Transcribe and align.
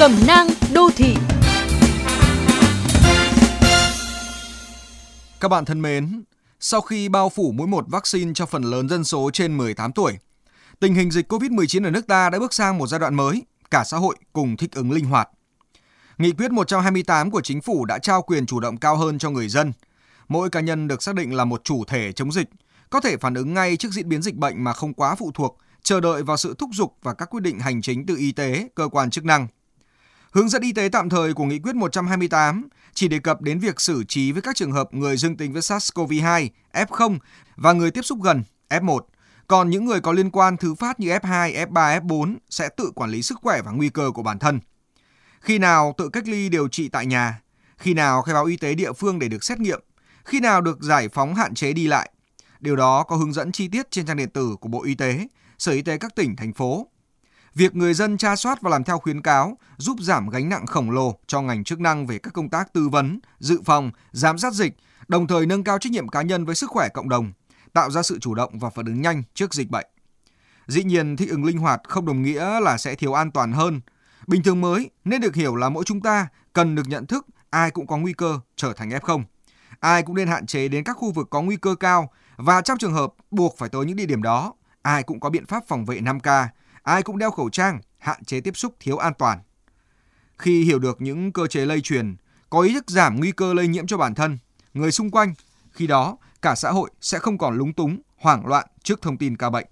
Cẩm 0.00 0.12
nang 0.26 0.48
đô 0.74 0.90
thị 0.96 1.14
Các 5.40 5.48
bạn 5.48 5.64
thân 5.64 5.82
mến, 5.82 6.22
sau 6.60 6.80
khi 6.80 7.08
bao 7.08 7.28
phủ 7.28 7.52
mũi 7.52 7.66
một 7.66 7.84
vaccine 7.88 8.32
cho 8.34 8.46
phần 8.46 8.62
lớn 8.62 8.88
dân 8.88 9.04
số 9.04 9.30
trên 9.32 9.56
18 9.56 9.92
tuổi, 9.92 10.18
tình 10.80 10.94
hình 10.94 11.10
dịch 11.10 11.32
COVID-19 11.32 11.84
ở 11.84 11.90
nước 11.90 12.06
ta 12.06 12.30
đã 12.30 12.38
bước 12.38 12.54
sang 12.54 12.78
một 12.78 12.86
giai 12.86 13.00
đoạn 13.00 13.14
mới, 13.14 13.42
cả 13.70 13.84
xã 13.84 13.96
hội 13.96 14.16
cùng 14.32 14.56
thích 14.56 14.72
ứng 14.72 14.92
linh 14.92 15.04
hoạt. 15.04 15.28
Nghị 16.18 16.32
quyết 16.32 16.50
128 16.50 17.30
của 17.30 17.40
chính 17.40 17.60
phủ 17.60 17.84
đã 17.84 17.98
trao 17.98 18.22
quyền 18.22 18.46
chủ 18.46 18.60
động 18.60 18.76
cao 18.76 18.96
hơn 18.96 19.18
cho 19.18 19.30
người 19.30 19.48
dân. 19.48 19.72
Mỗi 20.28 20.50
cá 20.50 20.60
nhân 20.60 20.88
được 20.88 21.02
xác 21.02 21.14
định 21.14 21.34
là 21.34 21.44
một 21.44 21.64
chủ 21.64 21.84
thể 21.84 22.12
chống 22.12 22.32
dịch, 22.32 22.48
có 22.90 23.00
thể 23.00 23.16
phản 23.16 23.34
ứng 23.34 23.54
ngay 23.54 23.76
trước 23.76 23.92
diễn 23.92 24.08
biến 24.08 24.22
dịch 24.22 24.36
bệnh 24.36 24.64
mà 24.64 24.72
không 24.72 24.94
quá 24.94 25.14
phụ 25.14 25.30
thuộc, 25.34 25.58
chờ 25.82 26.00
đợi 26.00 26.22
vào 26.22 26.36
sự 26.36 26.54
thúc 26.58 26.70
giục 26.72 26.96
và 27.02 27.14
các 27.14 27.30
quyết 27.30 27.42
định 27.42 27.58
hành 27.58 27.82
chính 27.82 28.06
từ 28.06 28.16
y 28.16 28.32
tế, 28.32 28.68
cơ 28.74 28.88
quan 28.88 29.10
chức 29.10 29.24
năng. 29.24 29.46
Hướng 30.30 30.48
dẫn 30.48 30.62
y 30.62 30.72
tế 30.72 30.88
tạm 30.92 31.08
thời 31.08 31.34
của 31.34 31.44
Nghị 31.44 31.58
quyết 31.58 31.76
128 31.76 32.68
chỉ 32.94 33.08
đề 33.08 33.18
cập 33.18 33.42
đến 33.42 33.58
việc 33.58 33.80
xử 33.80 34.04
trí 34.04 34.32
với 34.32 34.42
các 34.42 34.56
trường 34.56 34.72
hợp 34.72 34.94
người 34.94 35.16
dương 35.16 35.36
tính 35.36 35.52
với 35.52 35.62
SARS-CoV-2, 35.62 36.48
F0 36.72 37.18
và 37.56 37.72
người 37.72 37.90
tiếp 37.90 38.02
xúc 38.02 38.18
gần, 38.22 38.42
F1. 38.68 39.00
Còn 39.46 39.70
những 39.70 39.84
người 39.84 40.00
có 40.00 40.12
liên 40.12 40.30
quan 40.30 40.56
thứ 40.56 40.74
phát 40.74 41.00
như 41.00 41.08
F2, 41.08 41.66
F3, 41.66 42.00
F4 42.00 42.36
sẽ 42.50 42.68
tự 42.76 42.90
quản 42.94 43.10
lý 43.10 43.22
sức 43.22 43.38
khỏe 43.42 43.62
và 43.62 43.72
nguy 43.72 43.88
cơ 43.88 44.10
của 44.14 44.22
bản 44.22 44.38
thân. 44.38 44.60
Khi 45.40 45.58
nào 45.58 45.94
tự 45.98 46.08
cách 46.08 46.28
ly 46.28 46.48
điều 46.48 46.68
trị 46.68 46.88
tại 46.88 47.06
nhà, 47.06 47.40
khi 47.78 47.94
nào 47.94 48.22
khai 48.22 48.34
báo 48.34 48.44
y 48.44 48.56
tế 48.56 48.74
địa 48.74 48.92
phương 48.92 49.18
để 49.18 49.28
được 49.28 49.44
xét 49.44 49.60
nghiệm, 49.60 49.80
khi 50.24 50.40
nào 50.40 50.60
được 50.60 50.80
giải 50.80 51.08
phóng 51.08 51.34
hạn 51.34 51.54
chế 51.54 51.72
đi 51.72 51.86
lại. 51.86 52.10
Điều 52.60 52.76
đó 52.76 53.02
có 53.02 53.16
hướng 53.16 53.32
dẫn 53.32 53.52
chi 53.52 53.68
tiết 53.68 53.90
trên 53.90 54.06
trang 54.06 54.16
điện 54.16 54.30
tử 54.30 54.56
của 54.60 54.68
Bộ 54.68 54.84
Y 54.84 54.94
tế, 54.94 55.26
Sở 55.58 55.72
Y 55.72 55.82
tế 55.82 55.98
các 55.98 56.14
tỉnh, 56.14 56.36
thành 56.36 56.52
phố. 56.52 56.86
Việc 57.54 57.76
người 57.76 57.94
dân 57.94 58.16
tra 58.16 58.36
soát 58.36 58.62
và 58.62 58.70
làm 58.70 58.84
theo 58.84 58.98
khuyến 58.98 59.22
cáo 59.22 59.58
giúp 59.76 59.96
giảm 60.00 60.28
gánh 60.28 60.48
nặng 60.48 60.66
khổng 60.66 60.90
lồ 60.90 61.18
cho 61.26 61.42
ngành 61.42 61.64
chức 61.64 61.80
năng 61.80 62.06
về 62.06 62.18
các 62.18 62.34
công 62.34 62.48
tác 62.48 62.72
tư 62.72 62.88
vấn, 62.88 63.20
dự 63.38 63.60
phòng, 63.64 63.90
giám 64.12 64.38
sát 64.38 64.52
dịch, 64.52 64.76
đồng 65.08 65.26
thời 65.26 65.46
nâng 65.46 65.64
cao 65.64 65.78
trách 65.78 65.92
nhiệm 65.92 66.08
cá 66.08 66.22
nhân 66.22 66.44
với 66.44 66.54
sức 66.54 66.70
khỏe 66.70 66.88
cộng 66.88 67.08
đồng, 67.08 67.32
tạo 67.72 67.90
ra 67.90 68.02
sự 68.02 68.18
chủ 68.18 68.34
động 68.34 68.58
và 68.58 68.70
phản 68.70 68.86
ứng 68.86 69.02
nhanh 69.02 69.22
trước 69.34 69.54
dịch 69.54 69.70
bệnh. 69.70 69.86
Dĩ 70.66 70.84
nhiên, 70.84 71.16
thích 71.16 71.30
ứng 71.30 71.44
linh 71.44 71.58
hoạt 71.58 71.80
không 71.88 72.06
đồng 72.06 72.22
nghĩa 72.22 72.60
là 72.60 72.78
sẽ 72.78 72.94
thiếu 72.94 73.12
an 73.12 73.30
toàn 73.30 73.52
hơn. 73.52 73.80
Bình 74.26 74.42
thường 74.42 74.60
mới 74.60 74.90
nên 75.04 75.20
được 75.20 75.34
hiểu 75.34 75.56
là 75.56 75.68
mỗi 75.68 75.84
chúng 75.84 76.00
ta 76.00 76.28
cần 76.52 76.74
được 76.74 76.88
nhận 76.88 77.06
thức 77.06 77.26
ai 77.50 77.70
cũng 77.70 77.86
có 77.86 77.96
nguy 77.96 78.12
cơ 78.12 78.40
trở 78.56 78.72
thành 78.72 78.90
F0. 78.90 79.22
Ai 79.80 80.02
cũng 80.02 80.16
nên 80.16 80.28
hạn 80.28 80.46
chế 80.46 80.68
đến 80.68 80.84
các 80.84 80.96
khu 80.96 81.12
vực 81.12 81.28
có 81.30 81.42
nguy 81.42 81.56
cơ 81.56 81.74
cao 81.74 82.10
và 82.36 82.60
trong 82.60 82.78
trường 82.78 82.92
hợp 82.92 83.12
buộc 83.30 83.58
phải 83.58 83.68
tới 83.68 83.84
những 83.84 83.96
địa 83.96 84.06
điểm 84.06 84.22
đó, 84.22 84.54
ai 84.82 85.02
cũng 85.02 85.20
có 85.20 85.30
biện 85.30 85.46
pháp 85.46 85.64
phòng 85.68 85.84
vệ 85.84 86.00
5K, 86.00 86.46
ai 86.82 87.02
cũng 87.02 87.18
đeo 87.18 87.30
khẩu 87.30 87.50
trang, 87.50 87.80
hạn 87.98 88.24
chế 88.24 88.40
tiếp 88.40 88.56
xúc 88.56 88.74
thiếu 88.80 88.96
an 88.98 89.12
toàn. 89.18 89.38
Khi 90.38 90.64
hiểu 90.64 90.78
được 90.78 91.00
những 91.00 91.32
cơ 91.32 91.46
chế 91.46 91.66
lây 91.66 91.80
truyền, 91.80 92.16
có 92.50 92.60
ý 92.60 92.74
thức 92.74 92.90
giảm 92.90 93.16
nguy 93.16 93.32
cơ 93.32 93.54
lây 93.54 93.68
nhiễm 93.68 93.86
cho 93.86 93.96
bản 93.96 94.14
thân, 94.14 94.38
người 94.74 94.92
xung 94.92 95.10
quanh, 95.10 95.34
khi 95.70 95.86
đó 95.86 96.16
cả 96.42 96.54
xã 96.54 96.70
hội 96.70 96.90
sẽ 97.00 97.18
không 97.18 97.38
còn 97.38 97.58
lúng 97.58 97.72
túng, 97.72 98.00
hoảng 98.16 98.46
loạn 98.46 98.66
trước 98.82 99.02
thông 99.02 99.16
tin 99.16 99.36
ca 99.36 99.50
bệnh. 99.50 99.66